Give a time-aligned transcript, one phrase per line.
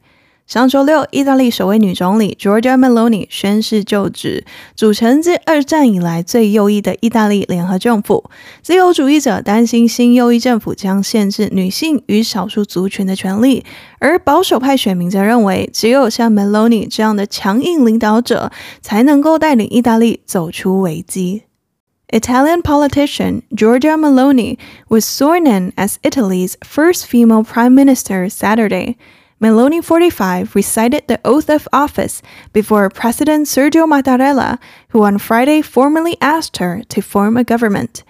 [0.52, 4.44] 上周六，意大利首位女总理 Giorgia Meloni 宣誓就职，
[4.76, 8.30] 组成自二战以来最右翼的意大利联合政府。
[8.62, 13.64] 自由主义者担心新右翼政府将限制女性与少数族群的权利，
[14.00, 21.44] 而保守派选民则认为，只有像 Meloni 这样的强硬领导者，才能够带领意大利走出危机。
[22.10, 24.58] Italian politician Giorgia Meloni
[24.90, 28.96] was sworn in as Italy's first female prime minister Saturday.
[29.42, 32.22] Meloni, 45, recited the oath of office
[32.54, 38.04] before President Sergio Mattarella, who on Friday formally asked her to form a government.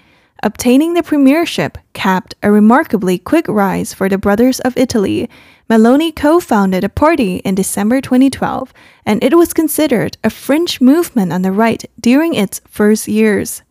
[0.44, 5.30] Obtaining the premiership capped a remarkably quick rise for the Brothers of Italy.
[5.70, 8.74] Meloni co-founded a party in December 2012,
[9.06, 13.62] and it was considered a fringe movement on the right during its first years.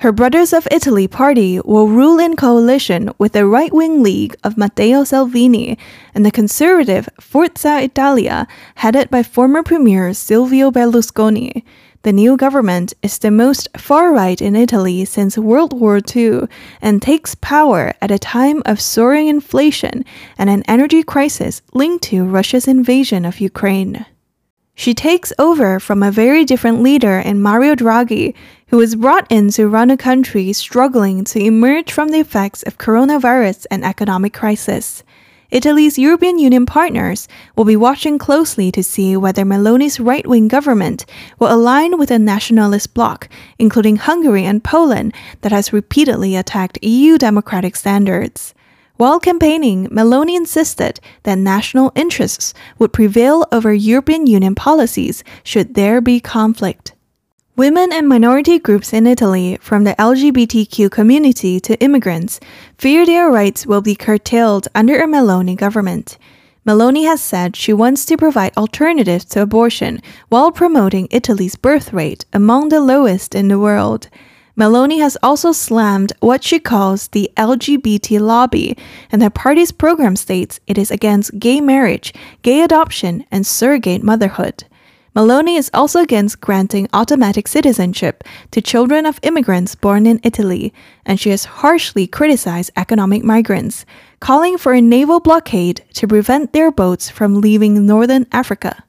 [0.00, 5.02] Her Brothers of Italy party will rule in coalition with the right-wing League of Matteo
[5.02, 5.76] Salvini
[6.14, 8.46] and the conservative Forza Italia,
[8.76, 11.64] headed by former Premier Silvio Berlusconi.
[12.02, 16.42] The new government is the most far-right in Italy since World War II
[16.80, 20.04] and takes power at a time of soaring inflation
[20.38, 24.06] and an energy crisis linked to Russia's invasion of Ukraine.
[24.78, 28.32] She takes over from a very different leader in Mario Draghi,
[28.68, 32.78] who was brought in to run a country struggling to emerge from the effects of
[32.78, 35.02] coronavirus and economic crisis.
[35.50, 41.04] Italy's European Union partners will be watching closely to see whether Meloni's right-wing government
[41.40, 43.28] will align with a nationalist bloc,
[43.58, 48.54] including Hungary and Poland, that has repeatedly attacked EU democratic standards.
[48.98, 56.00] While campaigning, Meloni insisted that national interests would prevail over European Union policies should there
[56.00, 56.94] be conflict.
[57.54, 62.40] Women and minority groups in Italy, from the LGBTQ community to immigrants,
[62.76, 66.18] fear their rights will be curtailed under a Meloni government.
[66.66, 72.24] Meloni has said she wants to provide alternatives to abortion while promoting Italy's birth rate
[72.32, 74.08] among the lowest in the world.
[74.58, 78.76] Meloni has also slammed what she calls the LGBT lobby,
[79.12, 84.64] and her party's program states it is against gay marriage, gay adoption, and surrogate motherhood.
[85.14, 90.74] Maloney is also against granting automatic citizenship to children of immigrants born in Italy,
[91.06, 93.86] and she has harshly criticized economic migrants,
[94.18, 98.82] calling for a naval blockade to prevent their boats from leaving northern Africa.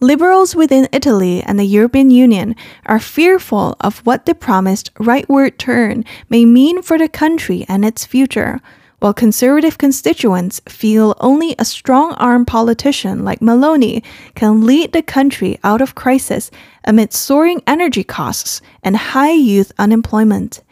[0.00, 6.04] Liberals within Italy and the European Union are fearful of what the promised rightward turn
[6.28, 8.60] may mean for the country and its future,
[8.98, 14.02] while conservative constituents feel only a strong arm politician like Maloney
[14.34, 16.50] can lead the country out of crisis
[16.84, 20.62] amid soaring energy costs and high youth unemployment.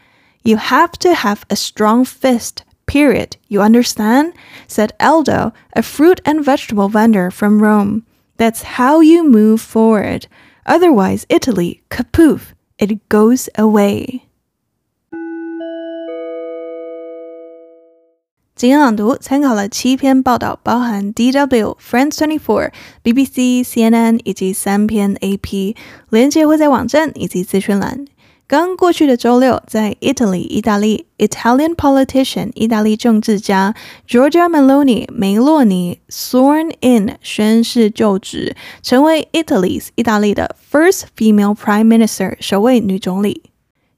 [0.42, 3.38] You have to have a strong fist, period.
[3.48, 4.34] You understand?
[4.68, 8.04] said Aldo, a fruit and vegetable vendor from Rome.
[8.38, 10.28] That's how you move forward.
[10.66, 14.22] Otherwise, Italy, kapoof, it goes away.
[18.56, 25.75] 今天朗读参考了七篇报道，包含 DW、France 24、BBC、CNN 以及三篇 AP，
[26.09, 28.06] 连结会在网站以及资讯栏。
[28.47, 33.75] 刚过去的周六，在 Italy 意大利，Italian politician 意大利政治家
[34.06, 43.53] ）Georgia Meloni 梅洛尼 sworn in 宣誓就职，成为 Italy（ 意大利的 first female prime minister 首位女总理。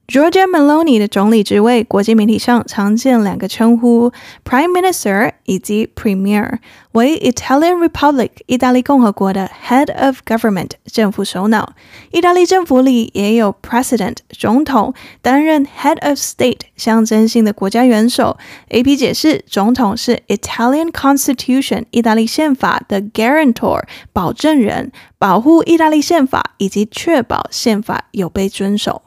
[0.08, 4.12] Giorgia Maloney 的总理职位，国际媒体上常见两个称呼
[4.44, 6.58] ：Prime Minister 以及 Premier，
[6.92, 11.74] 为 Italian Republic 意大利共和国的 Head of Government 政府首脑。
[12.12, 18.38] 意大利政府里也有 President 总统担任 Head of State 象征性的国家元首。
[18.70, 23.82] AP 解释，总统是 Italian Constitution 意大利宪法的 Guarantor
[24.12, 29.02] 保证人，保护意大利宪法以及确保宪法有被遵守。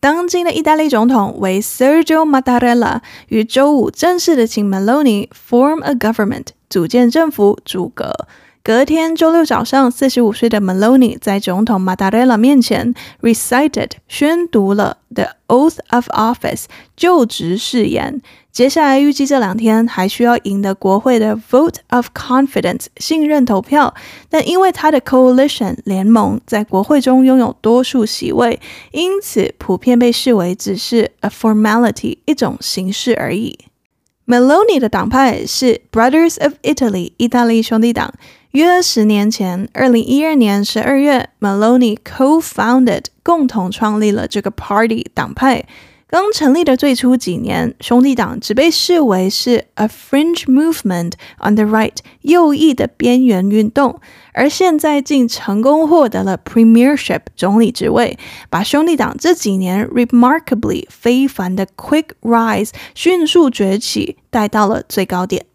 [0.00, 8.26] 当今的意大利总统为 Sergio Mattarella，于周五正式的请 Meloni form a government，组建政府组阁。
[8.62, 16.64] 隔天周六早上，四十五岁的 Meloni 在总统 Mattarella 面前 recited 宣读了 the oath of office
[16.94, 18.20] 就职誓言。
[18.52, 23.94] 接下来预计这两天还需要赢得国会的 vote of confidence 信任投票，
[24.28, 28.60] 但因为他的 coalition 联盟在国会中拥有多数席位，
[28.92, 33.58] 因此普遍被视为只是 a formality 一种形式而已。
[34.26, 38.12] Meloni 的党派是 Brothers of Italy 意大利兄弟党。
[38.52, 45.66] 约十年前，二零一二年十二月，Maloney co-founded 共同创立了这个 party 党派。
[46.08, 54.00] 刚成立的最初几年，兄弟党只被视为是 a fringe movement on the right 右翼的边缘运动，
[54.32, 58.18] 而现在竟成功获得了 premiership 总理职位，
[58.48, 65.46] 把兄弟党这几年 remarkably 非凡的 quick rise 迅速崛起带到了最高点。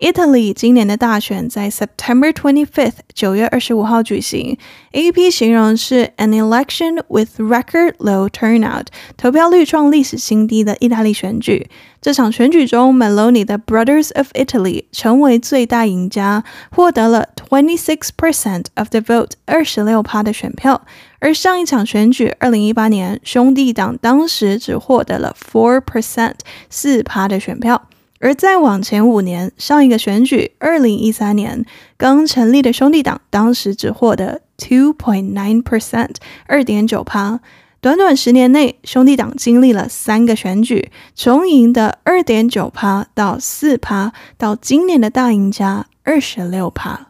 [0.00, 4.56] Italy 今年的大选在 September 25th 九月二十五号举行。
[4.92, 8.86] AP 形容是 an election with record low turnout，
[9.18, 11.68] 投票率创历史新低的意大利选举。
[12.00, 20.80] 这场选举中，Meloni 的 Brothers of Italy 成为最大赢家，获得了 twenty six percent of the vote，二十六趴的选票。
[21.18, 26.36] 而上一场选举，二零一八年，兄弟党当时只获得了 four percent，
[26.70, 27.86] 四趴的选票。
[28.20, 31.64] 而再往前五年，上一个选举，二零一三年
[31.96, 37.40] 刚成立的兄弟党，当时只获得 two point nine percent，二点九趴。
[37.80, 47.09] 短短十年内，兄弟党经历了三个选举，从赢的二点九趴到四趴，到今年的大赢家二十六趴。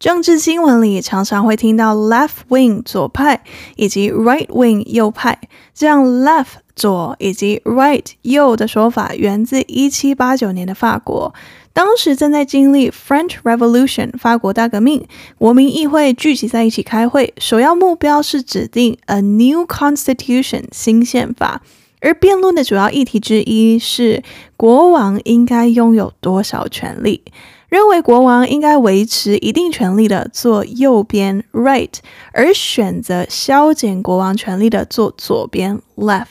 [0.00, 3.42] 政治新闻里常常会听到 left wing 左派
[3.76, 5.38] 以及 right wing 右派，
[5.74, 11.34] 这样 left 左以及 right 右的说法源自一七八九年的法国，
[11.74, 15.06] 当时正在经历 French Revolution 法国大革命，
[15.36, 21.60] 国民议会聚集在一起开会，首要目标是指定 a new constitution 新宪法，
[22.00, 24.22] 而辩论的主要议题之一是
[24.56, 27.22] 国王应该拥有多少权力。
[27.70, 31.94] 认为国王应该维持一定权力的做右边 right，
[32.32, 36.26] 而选择削减国王权力的做左边 left。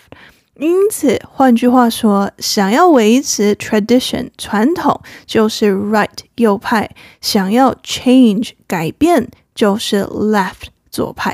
[0.57, 6.89] 因此，换句话说，想要维持 tradition 传统就是 right 右派，
[7.21, 11.33] 想要 change 改变就是 left 左派。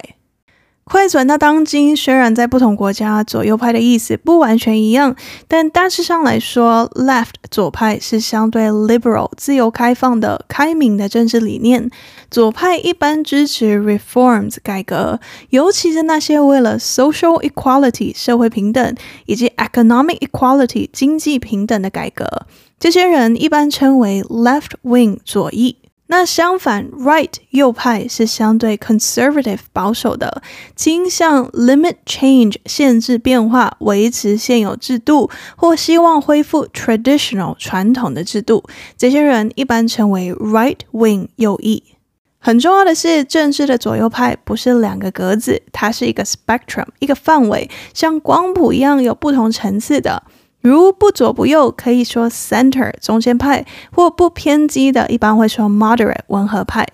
[0.86, 5.16] 快转到当今，虽然在不同国家左右派的意思不完全一样，
[5.48, 11.90] 但大致上来说，left 左派是相对 liberal 自由开放的开明的政治理念。
[12.30, 18.96] 左派一般支持 reforms 改革，尤其是那些为了 social equality 社会平等
[19.26, 22.46] 以及 economic equality 经济平等的改革。
[22.80, 25.78] 这些人一般称为 left wing 左翼。
[26.08, 30.44] 那相反，right 右派是相对 conservative 保守的，
[30.76, 38.64] 倾向 limit change 限制变化，维持现有制度，或希望恢复 traditional 传统的制度。
[38.96, 41.84] 这些人一般称为 right wing 右翼。
[42.38, 50.22] 很重要的是，政治的左右派不是两个格子，它是一个 spectrum 一个范围，像光谱一样有不同层次的。
[50.66, 56.88] 如不左不右，可以说 center 中间派，或不偏激的，一般会说 moderate 温和派。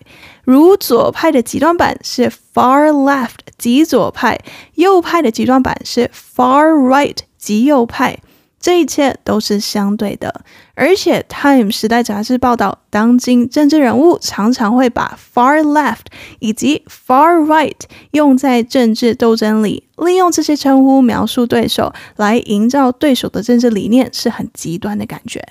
[0.44, 4.38] 如左派的极端版是 far left 极左派，
[4.76, 8.20] 右派的极端版是 far right 极右派。
[8.60, 10.44] 这一切都是相对的，
[10.76, 17.80] 而且《Time》时代杂志报道，当今政治人物常常会把 far left 以及 far right
[18.12, 25.42] 用在政治斗争里，利用这些称呼描述对手，来营造对手的政治理念是很极端的感觉。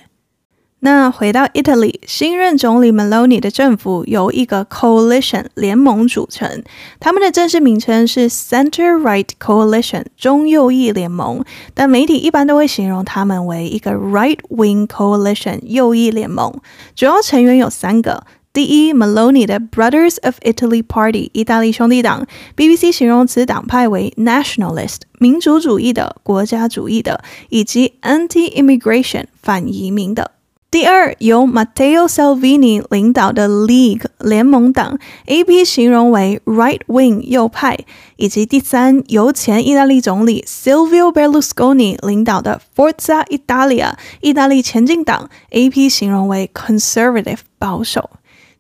[0.83, 6.63] 那回到 Italy，新任总理 Meloni 的政府由一个 coalition 联盟组成，
[6.99, 16.51] 他们的正式名称是 Center Right Coalition 中右翼联盟，但媒体一般都会形容他们为一个 Right Wing Coalition 右翼联盟。
[16.97, 30.32] 主要成员有三个：第一，Meloni 的 Brothers of Italy Party 意大利兄弟党，BBC 形容此党派为 nationalist 民族主义的、国家主义的，以及 anti-immigration 反移民的。
[30.72, 37.78] 第二，由 Matteo Salvini 领导的 League 联盟党，AP 形容为 right wing 右派，
[38.18, 48.10] 以及第三，由前意大利总理 Silvio Berlusconi 领导的 Forza Italia 意大利前进党，AP 形容为 conservative 保守。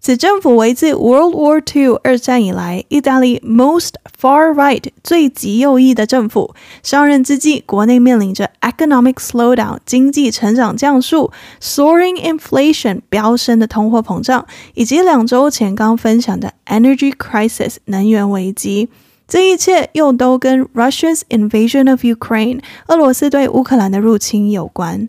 [0.02, 6.54] 此政府为自 World War II 二战以来意大利 most far right 最极右翼的政府。
[6.83, 11.30] 上任之际，国内面临着 economic slowdown 经济成长降速、
[11.61, 18.88] soaring inflation 飙升的通货膨胀，以及两周前刚分享的 energy crisis 能源危机。
[19.28, 25.09] 这一切又都跟 Russia's invasion of Ukraine 俄罗斯对乌克兰的入侵有关。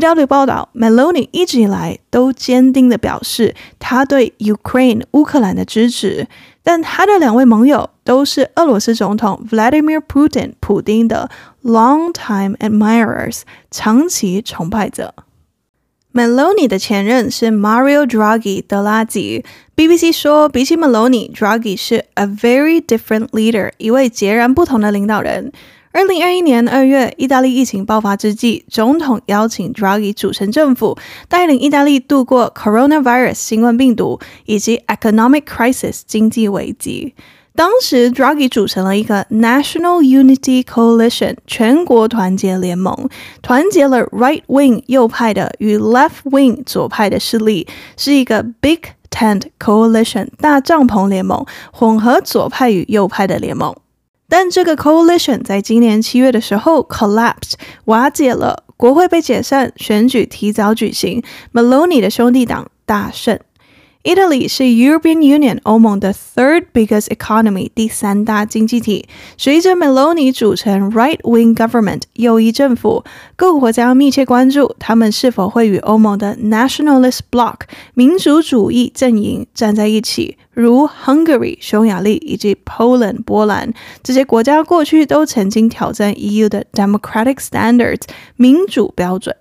[0.00, 6.28] DW 报道，Meloni 一直以来都坚定地表示他对 Ukraine 乌克兰的支持，
[6.62, 11.30] 但他的两位盟友都是俄罗斯总统 Vladimir Putin 普丁的
[11.62, 15.14] long-time admirers 长期崇拜者。
[16.14, 19.44] Meloni 的前任是 Mario Draghi 德拉吉。
[19.76, 25.52] BBC 说，比起 Meloni，Draghi 是 a very different leader 一位截然不同的领导人。
[25.92, 30.96] 二零二一年二月，意大利疫情爆发之际，总统邀请 Draghi 组成政府，
[31.28, 37.14] 带领意大利度过 Coronavirus 新冠病毒以及 Economic Crisis 经济危机。
[37.54, 43.10] 当时，Draghi 组成了一个 National Unity Coalition 全国团结联盟，
[43.42, 47.68] 团结了 Right Wing 右派的与 Left Wing 左派的势力，
[47.98, 48.80] 是一个 Big
[49.10, 53.76] Tent Coalition 大帐篷联盟，混合左派与右派的联盟。
[54.32, 57.52] 但这个 coalition 在今年七月的时候 collapsed
[57.84, 61.22] 瓦解了，国会被解散，选举提早举行
[61.52, 63.38] ，Maloney 的兄弟党大胜。
[64.04, 69.06] Italy 是 European Union 欧盟的 third biggest economy 第三大经济体。
[69.38, 73.04] 随着 Meloni 组成 right wing government 右翼政府，
[73.36, 77.60] 各国将密切关注他们是否会与欧盟的 nationalist bloc
[77.94, 88.02] 民族主义阵营站在一起，如 Hungary 匈牙利以及 Poland 波兰这些国家过去都曾经挑战 EU 的 democratic standards
[88.34, 89.36] 民主标准。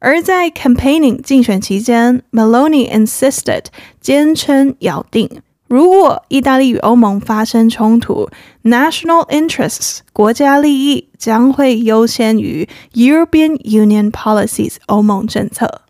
[0.00, 3.64] 而在 campaigning 竞选期间，Meloni insisted
[4.00, 8.28] 坚称咬定，如果意大利与欧盟发生冲突，
[8.62, 15.82] national interests 国家利益将会优先于 European Union policies 欧盟政策。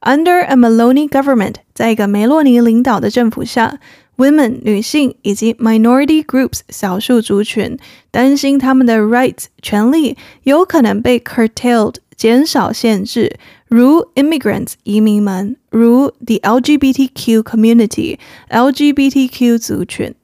[0.00, 3.78] Under a Meloni government，在一个梅洛尼领导的政府下，
[4.16, 7.78] women 女性以及 minority groups 少数族群
[8.10, 11.94] 担心他们的 rights 权利有可能被 curtailed。
[12.22, 13.38] 减少限制，
[13.68, 18.18] 如 immigrants 移民们，如 the LGBTQ community
[18.50, 20.14] LGBTQ 族群。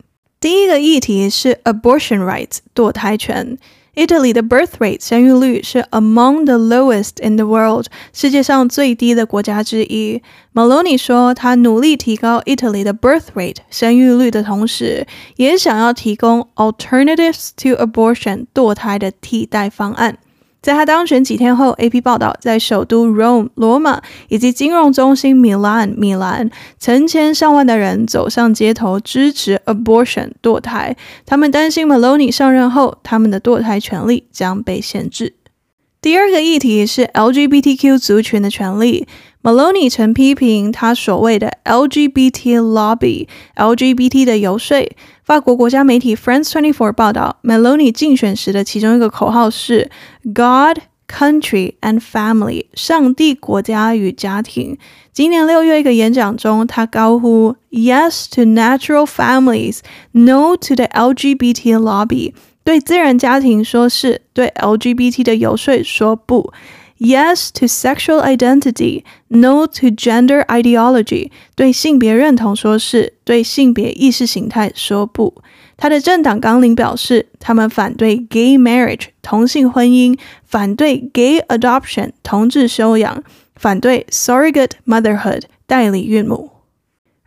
[0.40, 3.56] 第一个议题是 abortion rights 堕胎权。
[3.94, 10.20] Italy 的 birth rate 生育率是 among the lowest in the world 世界上最低的国家之一。
[10.52, 20.18] Meloni 说，他努力提高 Italy 的 birth rate 生育率的同时，也想要提供 alternatives to abortion 堕胎的替代方案。
[20.61, 30.97] 在他当选几天后，AP 报道，在首都 Rome 罗马以及金融中心 Milan 米兰，成千上万的人走上街头支持 abortion 堕胎。
[31.25, 35.35] 他们担心 Maloney 上任后，他们的堕胎权利将被限制。
[36.01, 39.07] 第二个议题是 LGBTQ 族群的权利。
[39.41, 44.77] Maloney 曾批评他所谓的 LGBT lobby，LGBT 的游说。
[45.28, 49.90] 法国国家媒体 France 24报道，Meloni 竞选时的其中一个口号是
[50.24, 50.78] God,
[51.08, 54.78] Country and Family，上帝、国家与家庭。
[55.12, 59.80] 今年六月一个演讲中，他高呼 Yes to natural families,
[60.12, 62.32] No to the LGBT lobby，
[62.64, 66.52] 对自然家庭说是，对 LGBT 的游说说不。
[66.98, 71.30] Yes to sexual identity, no to gender ideology。
[71.54, 75.42] 对性别认同说是，对性别意识形态说不。
[75.76, 83.24] 他的政党纲领表示，他们反对 gay marriage 同性婚姻，反对 gay adoption 同志收养，
[83.56, 86.50] 反对 surrogate motherhood 代理孕母。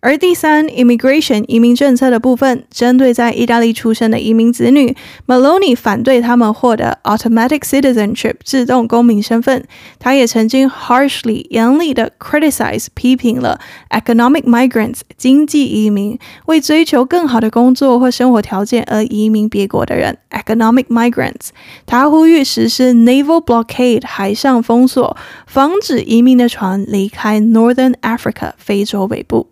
[0.04, 4.96] 而第三，immigration 移民政策的部分，针对在意大利出生的移民子女
[5.28, 9.64] ，Maloney 反对他们获得 automatic citizenship 自动公民身份。
[10.00, 21.50] 他也曾经 harshly 严厉的 criticize 批评了 economic migrants 经济移民，为追求更好的工作或生活条件而移民别国的人 economic migrants。
[21.86, 25.16] 他呼吁实施 naval blockade 海上封锁，
[25.46, 29.51] 防止移民的船离开 Northern Africa 非洲北部。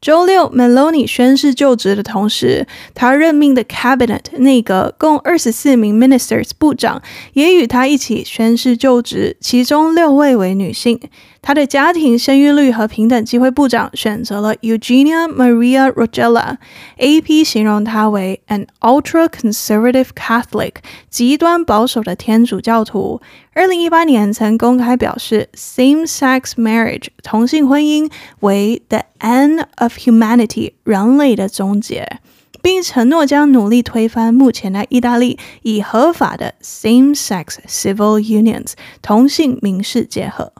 [0.00, 7.02] 周六，Meloni 宣誓就职的同时，他任命的 Cabinet 内阁共二十四名 Ministers 部长
[7.34, 10.98] 也与他一起宣誓就职，其中六位为女性。
[11.42, 16.58] 他的家庭生育率和平等机会部长选择了 Eugenia Maria Rogella。
[16.98, 20.74] AP 形容他为 an ultra-conservative Catholic，
[21.08, 23.20] 极端保守的天主教徒。
[23.54, 32.20] 二零一八年曾公开表示，same-sex marriage 同性婚姻为 the end of humanity 人类的终结。
[32.62, 40.52] 并承诺将努力推翻目前的意大利已合法的 same-sex civil unions 同性民事结合。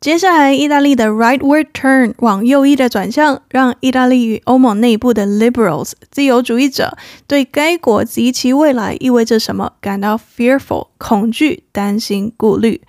[0.00, 12.82] 接下来，意大利的 rightward turn 往右翼的转向，让意大利与欧盟内部的 liberals 自由主义者对该国及其未来意味着什么感到 fearful 恐惧、担心、顾虑。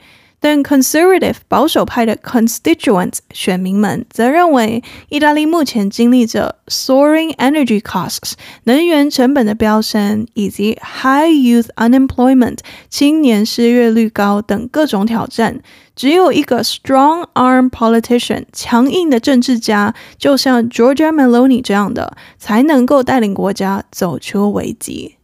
[0.44, 8.32] 但 conservative 保守派的 constituents 选民们则认为，意大利目前经历着 soaring energy costs
[8.64, 15.60] 能源成本的飙升，以及 high youth unemployment 青年失业率高等各种挑战。
[15.94, 25.16] 只有一个 strong arm politician 强硬的政治家，就像 Giorgia Meloni 这样的，才能够带领国家走出危机。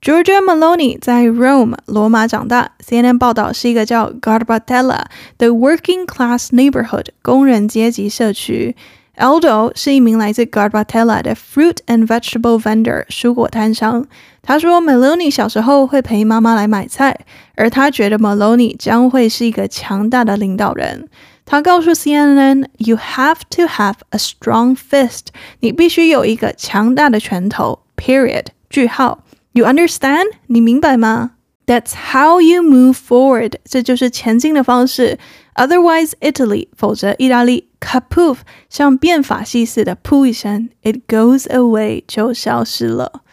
[0.00, 2.72] Giorgia Meloni 在 Rome 罗马长大。
[2.86, 5.04] CNN 报道是一个叫 Garbatella
[5.38, 8.76] 的 working class neighborhood 工人阶级社区。
[9.16, 14.06] Aldo 是一名来自 Garbatella 的 fruit and vegetable vendor 蔬果摊商。
[14.42, 17.20] 他说，Meloni 小时候会陪妈妈来买菜，
[17.54, 21.08] 而他觉得 Meloni 将会是一个强大的领导人。
[21.46, 25.28] 他告诉 CNN，You have to have a strong fist，
[25.60, 27.80] 你必须有一个强大的拳头。
[27.96, 28.46] Period。
[28.68, 29.20] 句号。
[29.53, 30.27] You understand？
[30.47, 31.31] 你明白吗
[31.65, 33.53] ？That's how you move forward。
[33.63, 35.17] 这就是前进的方式。
[35.55, 38.37] Otherwise, Italy，否则意大利，kaput，
[38.69, 43.23] 像变法戏似的噗一声，it goes away，就消失了。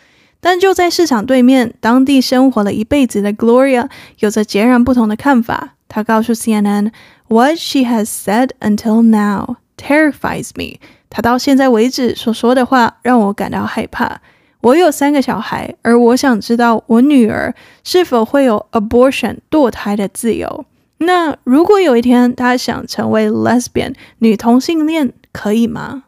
[0.40, 5.74] 但就在市场对面，当地生活了一辈子的 Gloria 有着截然不同的看法。
[5.88, 10.78] 她告诉 CNN，What she has said until now terrifies me。
[11.08, 14.20] 她到现在为止所说的话让我感到害怕。
[14.66, 17.54] 我有三个小孩，而我想知道我女儿
[17.84, 20.64] 是否会有 abortion 堕胎的自由。
[20.98, 26.02] 那如果有一天她想成为 lesbian 女同性恋，可以吗？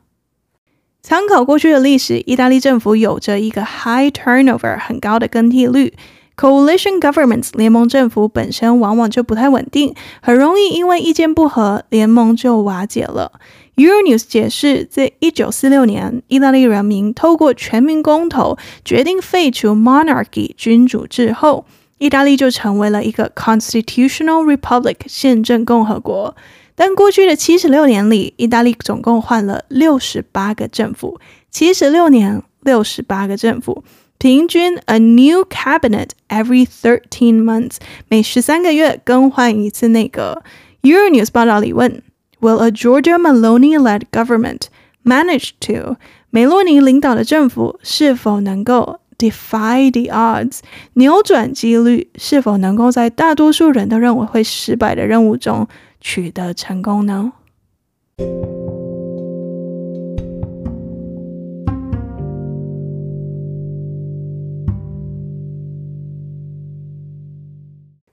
[1.03, 5.95] 参考过去的历史，意大利政府有着一个 high turnover 很高的更替率。
[6.37, 13.33] Coalition governments 联盟政府本身往往就不太稳定，很容易因为意见不合，联盟就瓦解了。
[13.79, 21.65] Euronews 解释，在一九四六年，意大利人民透过全民公投决定废除 monarchy 君主制后，
[21.99, 26.35] 意大利就成为了一个 constitutional republic 宪政共和国。
[26.75, 33.85] 但过去的七十六年里，意大利总共换了六十八个政府，七十六年六十八个政府，
[34.19, 37.77] 平均 a new cabinet every thirteen months，
[38.09, 40.43] 每十三个月更换一次内阁。
[40.83, 42.03] Euronews 报道里问。
[42.40, 44.64] Will a Giorgia Meloni-led government
[45.04, 45.98] manage to
[46.30, 50.60] 梅洛尼领导的政府是否能够 defy the odds
[50.94, 52.10] 扭转几率？
[52.16, 55.68] 是否能够在大多数人都认为会失败的任务中
[56.02, 57.34] 取得成功呢？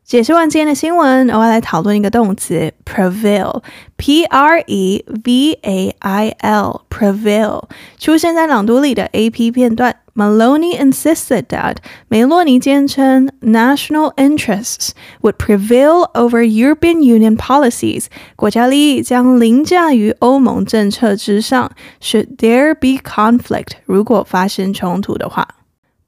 [0.05, 7.63] 解释完今天的新闻，我要来讨论一个动词 prevail，P R E V A I L，prevail
[7.97, 9.95] 出现在朗读里的 AP 片段。
[10.17, 11.77] Meloni insisted that
[12.09, 14.91] 梅洛尼坚称 national interests
[15.23, 21.71] would prevail over European Union policies，国家利益将凌驾于欧盟政策之上。
[22.03, 25.47] Should there be conflict，如果发生冲突的话。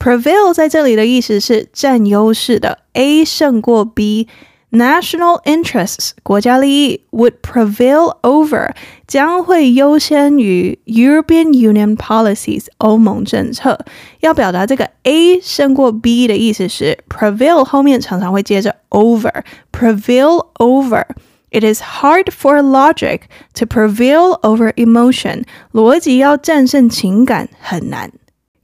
[0.06, 8.70] Prevail 在这里的意思是占优势的，A 胜过 B，National interests 国家利益 would prevail over
[9.06, 13.78] 将会优先于 European Union policies 欧盟政策。
[14.18, 23.20] 要表达这个 A 胜过 B 的意思时，prevail 后面常常会接着 over，prevail over。It is hard for logic
[23.54, 28.10] to prevail over emotion，逻辑要战胜情感很难。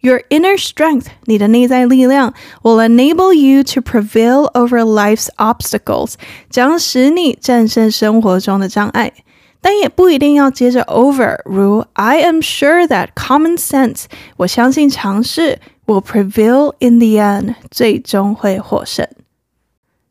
[0.02, 2.32] Your inner strength，你的内在力量，
[2.62, 6.14] will enable you to prevail over life's obstacles，
[6.48, 9.12] 将使你战胜生活中的障碍。
[9.60, 14.04] 但也不一定要接着 over，如 I am sure that common sense，
[14.36, 19.08] 我相信常识 will prevail in the end，最终会获胜。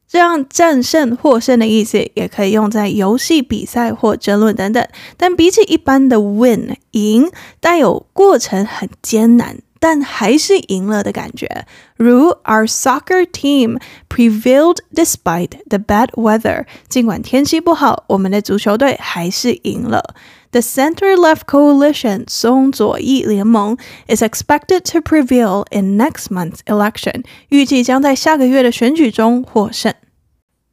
[0.05, 4.85] 这样战胜、获胜的意思也可以用在游戏比赛或争论等等。
[5.15, 7.29] 但比起一般的 win 赢，
[7.61, 9.59] 带有过程很艰难。
[9.81, 16.65] 但还是赢了的感觉，如 Our soccer team prevailed despite the bad weather。
[16.89, 20.15] 尽管天气不好，我们的足球队还是赢了。
[20.49, 27.23] The center-left coalition 松左翼联盟 is expected to prevail in next month's election。
[27.49, 29.93] 预计将在下个月的选举中获胜。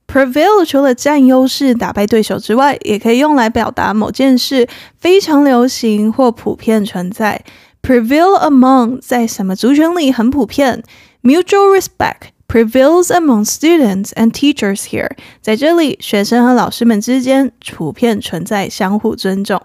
[0.07, 7.45] Prevail 除了占优势、打败对手之外，也可以用来表达某件事非常流行或普遍存在。
[7.83, 10.83] Prevail among 在什么族群里很普遍？
[11.23, 15.11] Mutual respect prevails among students and teachers here。
[15.41, 19.61] 在这里，学生和老师们之间普遍存在相互尊重。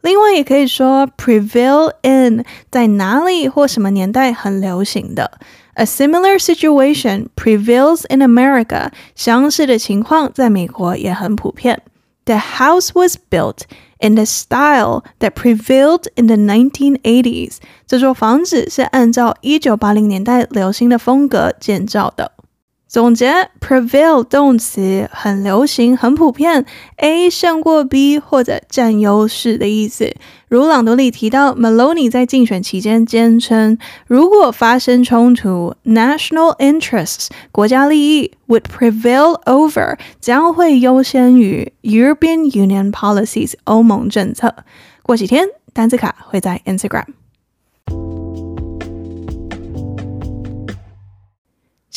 [0.00, 5.38] 另外，也可以说 prevail in 在哪里或什么年代很流行的。
[5.74, 8.90] A similar situation prevails in America。
[9.14, 11.82] 相似的情况在美国也很普遍。
[12.24, 13.58] The house was built
[14.00, 22.32] in the style that prevailed in the 1980s，这座房子是按照一九八零年代流行的风格建造的。
[22.87, 30.15] 总结，prevail 动词很流行、很普遍，A 胜过 B 或者占优势的意思。
[30.47, 44.55] 如朗读里提到，Maloney 在竞选期间坚称，如果发生冲突，national interests 国家利益 would prevail over 将会优先于 European Union policies 欧盟政策。
[45.03, 47.07] 过几天，单字卡会在 Instagram。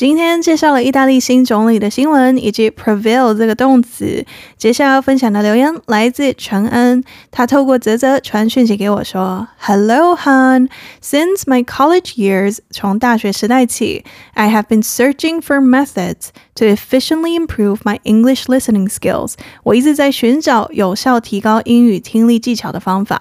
[0.00, 4.24] 今天介绍了意大利新总理的新闻以及 prevail 这个动词。
[4.56, 10.70] 接下来要分享的留言来自陈恩，他透过泽泽传讯息给我说：“Hello Han,
[11.02, 18.88] since my college years，从大学时代起，I have been searching for methods to efficiently improve my English listening
[18.88, 19.34] skills。
[19.64, 23.18] 我一直在寻找有效提高英语听力技巧的方法。”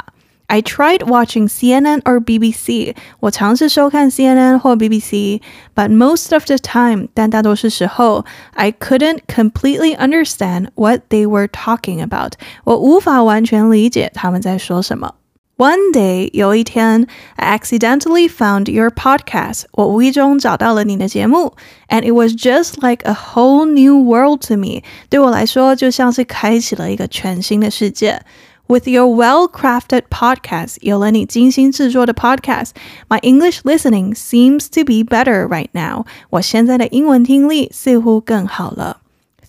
[0.48, 2.94] I tried watching CNN or BBC。
[3.20, 12.32] 我尝试收看 CNN 或 BBC，but most of the time，但大多数时候，I couldn't completely understand what they were talking about。
[12.64, 15.14] 我无法完全理解他们在说什么。
[15.56, 17.06] One day，有一天，
[17.36, 19.62] I accidentally found your podcast。
[19.72, 21.54] 我无意中找到了你的节目，
[21.88, 24.82] and it was just like a whole new world to me。
[25.08, 28.20] 对我来说，就像是开启了一个全新的世界。
[28.68, 36.06] With your well-crafted podcast，有了你精心制作的 podcast，my English listening seems to be better right now。
[36.30, 39.02] 我现在的英文听力似乎更好了。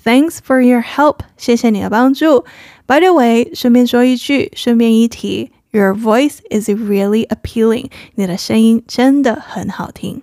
[0.03, 2.43] Thanks for your help，谢谢你的帮助。
[2.85, 7.89] By the way，顺便说一句，顺便一提，Your voice is really appealing。
[8.15, 10.21] 你的声音真的很好听。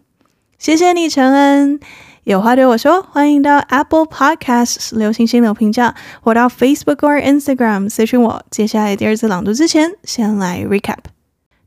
[0.58, 1.80] 谢谢你，陈恩。
[2.27, 8.43] 有话对我说，欢迎到 Apple Podcasts 留星星留评价，或到 Facebook 或 Instagram 私讯我。
[8.51, 11.16] 接下来第二次朗读之前，先来 recap。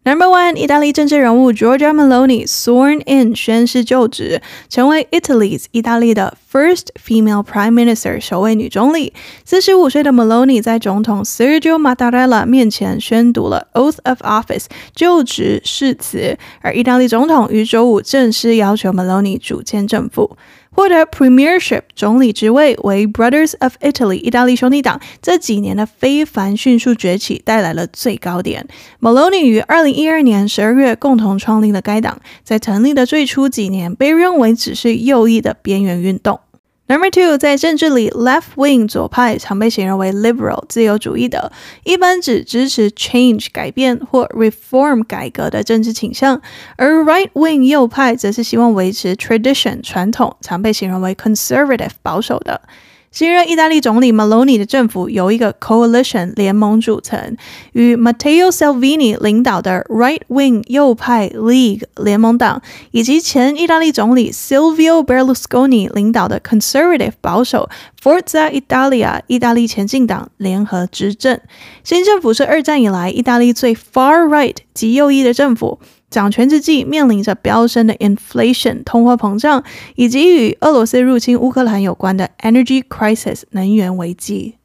[0.03, 9.13] Number one，意大利政治人物 Giorgia Meloni sworn in 宣誓就职，成为 Italy's 意大利的 first female prime minister 首位女总理。
[9.45, 20.39] 四十五岁的 Meloni 在总统 Sergio Mattarella 面前宣读了 oath of office 就职誓词，而意大利总统于周五正式要求 Meloni 组建政府。
[20.73, 28.67] 获得 Premiership 总理职位为 Brothers of Italy 意大利兄弟党这几年的非凡迅速崛起带来了最高点。
[29.01, 36.41] Maloney 于二零一二年十二月共同创立了该党，在成立的最初几年被认为只是右翼的边缘运动。
[36.91, 41.53] Number two，在政治里，left wing 左派常被形容为 liberal 自由主义的，
[41.85, 46.41] 一般指支持 change 改变或 reform 改革的政治倾向；
[46.75, 52.61] 而 right wing 右派则是希望维持 tradition 传统，常被形容为 conservative 保守的。
[53.11, 57.37] 新任意大利总理 Meloni 的政府由一个 coalition 联盟组成，
[57.73, 67.69] 与 Matteo Salvini 领导的 right wing 右派 League 联盟党，以及前意大利总理 Silvio Berlusconi 领导的 conservative 保守
[68.01, 71.41] Forza Italia 意大利前进党联合执政。
[71.83, 75.81] 新政府是二战以来意大利最 far right 极右翼的政府。
[76.11, 79.63] 掌权之际，面临着飙升的 inflation 通货膨胀，
[79.95, 84.57] 以及与俄罗斯入侵乌克兰有关的 energy crisis 能源危机。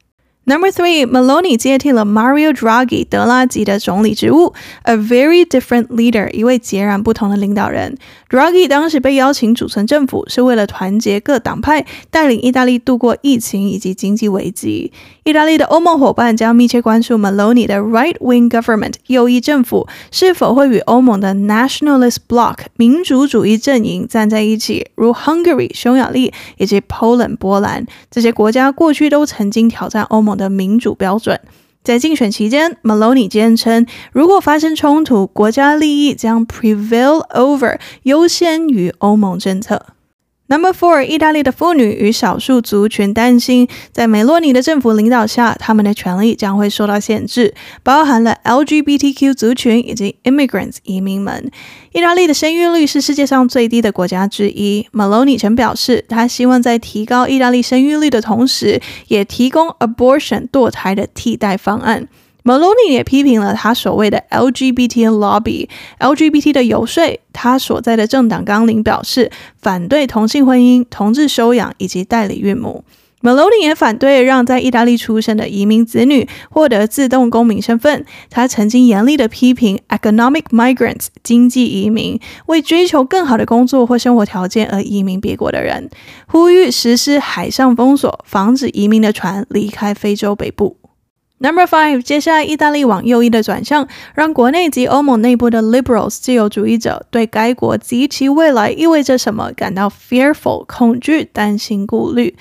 [0.48, 4.54] Number three, Maloney 接替了 Mario Draghi 德拉吉的总理职务
[4.84, 7.98] ，a very different leader 一位截然不同的领导人。
[8.30, 14.92] Draghi 当时被邀请组成政府，是为了团结各党派，带领意大利度过疫情以及经济危机。
[15.24, 31.40] 意大利的欧盟伙伴将密切关注 Maloney 的 right-wing government 右翼政府是否会与欧盟的 nationalist bloc 民族主义阵营站在一起，如 Hungary 匈牙利以及 Poland 波兰这些国家过去都曾经挑战欧盟的民主标准。
[31.82, 39.86] 在竞选期间，Maloney 坚称，如果发生冲突，国家利益将 prevail over 优先于欧盟政策。
[40.48, 51.50] Number four，意大利的妇女与少数族群担心，在梅洛尼的政府领导下，他们的权利将会受到限制，包含了 LGBTQ 族群以及 immigrants 移民们。
[51.92, 54.86] 意大利的生育率是世界上最低的国家之一。
[54.92, 62.06] Meloni 曾表示，他希望在提高意大利生育率的同时，也提供 abortion 堕胎的替代方案。
[62.46, 67.02] Maloney 也批评了他所谓的 LGBT lobby，LGBT 的游说。
[67.32, 72.84] 他所在的政党纲领表示反对同性婚姻、同志收养以及代理孕母。
[73.20, 78.06] Maloney 也反对让在意大利出生的移民子女获得自动公民身份。
[78.30, 85.90] 他曾经严厉地批评 economic migrants 经济移民，为追求更好的工作或生活条件而移民别国的人，
[86.28, 90.76] 呼吁实施海上封锁，防止移民的船离开非洲北部。
[91.38, 102.34] Number five，接下来意大利往右翼的转向，让国内及欧盟内部的 liberals 自由主义者对该国及其未来意味着什么感到 fearful 恐惧、担心、顾虑。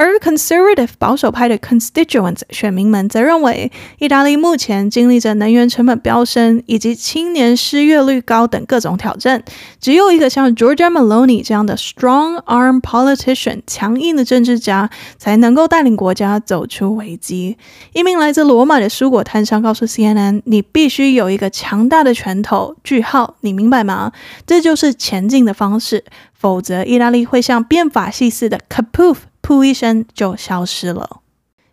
[0.00, 9.44] 而 conservative 保守派的 constituents 选民们则认为，意大利目前经历着能源成本飙升以及青年失业率高等各种挑战，
[9.78, 17.58] 只有一个像 Georgia Maloney 这样的 strong arm politician 强硬的政治家，才能够带领国家走出危机。
[17.92, 24.12] 一名来自罗马的蔬果摊商告诉 CNN：“ 你必须有一个强大的拳头。”句号，你明白吗？
[24.46, 31.20] 这就是前进的方式，否则意大利会像变法戏似的 kaput 噗一声就消失了。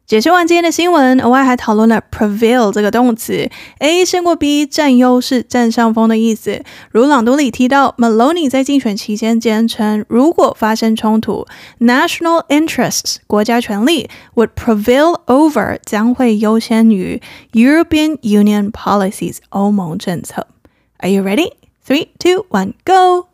[0.06, 3.50] 解释完今天的新闻，额外还讨论了 prevail 这个动词
[3.80, 6.64] ，A 胜过 B，占优势、占上风的意思。
[6.92, 11.46] 如朗读里提到，Maloney 在竞选期间坚称，如果发生冲突
[11.82, 20.48] ，national interests 国家权力 would prevail over 将会优先于 European Union policies 欧盟政策。
[21.00, 21.52] Are you ready?
[21.86, 23.28] Three, two, one, go!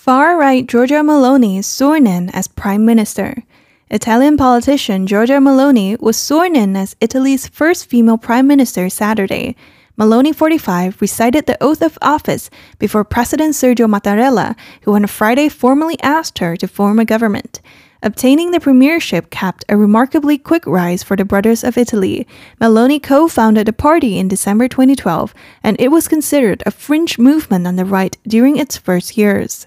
[0.00, 3.44] Far-right Giorgia Meloni sworn in as prime minister.
[3.90, 9.56] Italian politician Giorgia Meloni was sworn in as Italy's first female prime minister Saturday.
[9.98, 16.00] Meloni, 45, recited the oath of office before President Sergio Mattarella, who on Friday formally
[16.00, 17.60] asked her to form a government.
[18.02, 22.26] Obtaining the premiership capped a remarkably quick rise for the Brothers of Italy.
[22.58, 27.76] Meloni co-founded the party in December 2012, and it was considered a fringe movement on
[27.76, 29.66] the right during its first years.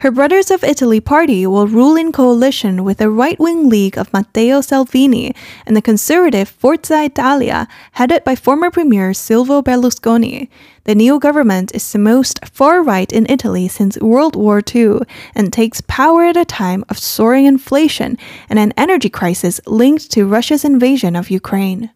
[0.00, 4.60] Her Brothers of Italy party will rule in coalition with the right-wing League of Matteo
[4.60, 10.50] Salvini and the conservative Forza Italia, headed by former Premier Silvio Berlusconi.
[10.84, 14.98] The new government is the most far-right in Italy since World War II
[15.34, 18.18] and takes power at a time of soaring inflation
[18.50, 21.88] and an energy crisis linked to Russia's invasion of Ukraine.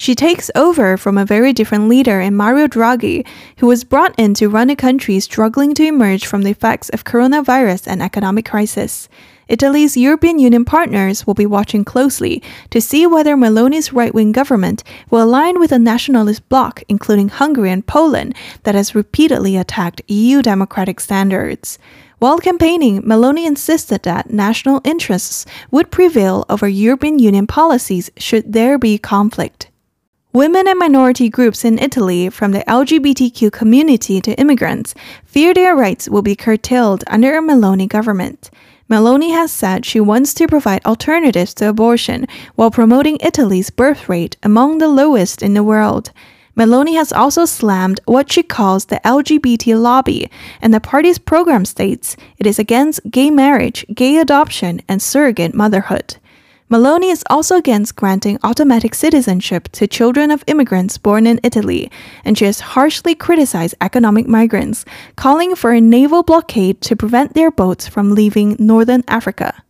[0.00, 3.26] She takes over from a very different leader in Mario Draghi,
[3.58, 7.04] who was brought in to run a country struggling to emerge from the effects of
[7.04, 9.10] coronavirus and economic crisis.
[9.46, 15.22] Italy's European Union partners will be watching closely to see whether Meloni's right-wing government will
[15.22, 20.98] align with a nationalist bloc, including Hungary and Poland, that has repeatedly attacked EU democratic
[20.98, 21.78] standards.
[22.20, 28.78] While campaigning, Meloni insisted that national interests would prevail over European Union policies should there
[28.78, 29.69] be conflict.
[30.32, 36.08] Women and minority groups in Italy, from the LGBTQ community to immigrants, fear their rights
[36.08, 38.48] will be curtailed under a Meloni government.
[38.88, 44.36] Meloni has said she wants to provide alternatives to abortion while promoting Italy's birth rate
[44.44, 46.12] among the lowest in the world.
[46.56, 50.30] Meloni has also slammed what she calls the LGBT lobby,
[50.62, 56.18] and the party's program states it is against gay marriage, gay adoption, and surrogate motherhood.
[56.70, 61.90] Meloni is also against granting automatic citizenship to children of immigrants born in Italy,
[62.24, 64.84] and she has harshly criticized economic migrants,
[65.16, 69.64] calling for a naval blockade to prevent their boats from leaving northern Africa.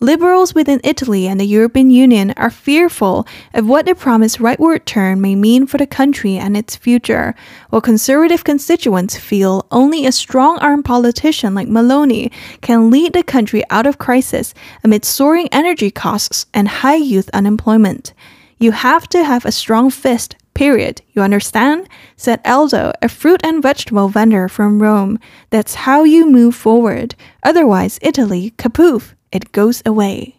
[0.00, 5.22] Liberals within Italy and the European Union are fearful of what the promised rightward turn
[5.22, 7.34] may mean for the country and its future,
[7.70, 12.30] while conservative constituents feel only a strong arm politician like Maloney
[12.60, 14.52] can lead the country out of crisis
[14.84, 18.12] amid soaring energy costs and high youth unemployment.
[18.58, 21.00] You have to have a strong fist, period.
[21.12, 21.88] You understand?
[22.18, 25.18] said Aldo, a fruit and vegetable vendor from Rome.
[25.48, 27.14] That's how you move forward.
[27.42, 30.33] Otherwise, Italy, kapoof It goes away。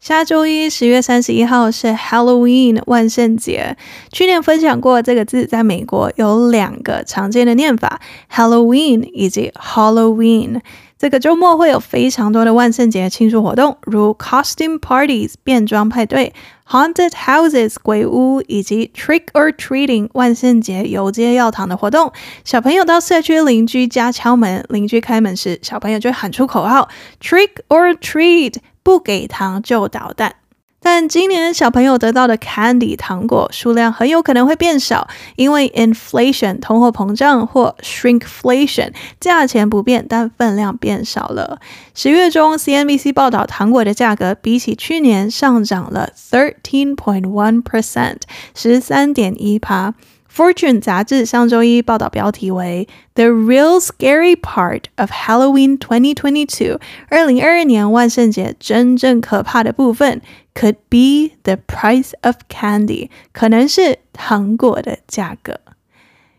[0.00, 3.78] 下周一，十月三十一号是 Halloween 万圣节。
[4.12, 10.60] 去年分享过这个字，在美国有两个常见的念法：Halloween 以及 Halloween。
[10.99, 16.33] 这个周末会有非常多的万圣节庆祝活动，如 costume parties 变装派对、
[16.67, 22.11] haunted houses 鬼屋以及 trick or treating 万圣节游街要糖的活动。
[22.43, 26.89] 小朋友到社区邻居家敲门，邻居开门时，小朋友就喊出口号
[27.21, 30.35] trick or treat，不给糖就捣蛋。
[30.81, 41.59] 但今年小朋友得到的 candy 糖果数量很有可能会变少，因为 inflation 通货膨胀或 shrinkflation 价钱不变，但分量变少了。
[41.93, 48.21] 十月中，CNBC 报道糖果的价格比起去年上涨了 thirteen point one percent，
[48.55, 49.93] 十三点一趴。
[50.33, 60.21] Fortune 杂志上周一报道标题为 "The Real Scary Part of Halloween 2022"，二零二二年万圣节真正可怕的部分
[60.53, 65.59] could be the price of candy，可能是糖果的价格。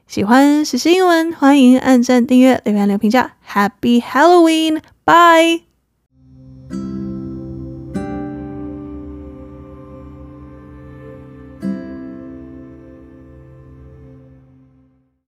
[0.07, 3.33] 喜欢时事英文，欢迎按赞、订阅、留言、留评价。
[3.47, 5.70] Happy Halloween，Bye。